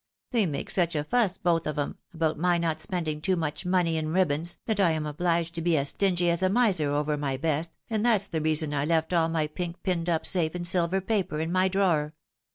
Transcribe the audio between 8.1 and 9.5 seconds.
the reason I left all my